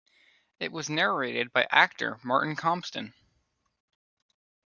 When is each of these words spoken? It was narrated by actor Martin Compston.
It 0.59 0.71
was 0.71 0.89
narrated 0.89 1.53
by 1.53 1.67
actor 1.69 2.19
Martin 2.23 2.55
Compston. 2.55 3.13